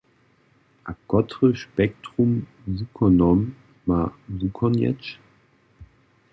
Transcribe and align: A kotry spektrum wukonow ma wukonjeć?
A 0.89 0.91
kotry 1.09 1.49
spektrum 1.63 2.31
wukonow 2.73 3.39
ma 3.87 3.99
wukonjeć? 4.37 5.03